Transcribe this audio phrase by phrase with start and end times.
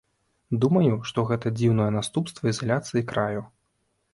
[0.63, 3.41] Думаю, што гэта дзіўнае наступства ізаляцыі краю.